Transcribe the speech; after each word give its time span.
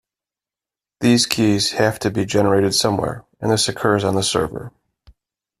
These 1.01 1.27
keys 1.27 1.73
have 1.73 1.99
to 1.99 2.09
be 2.09 2.25
generated 2.25 2.73
somewhere, 2.73 3.23
and 3.39 3.51
this 3.51 3.69
occurs 3.69 4.03
on 4.03 4.15
the 4.15 4.23
server. 4.23 4.71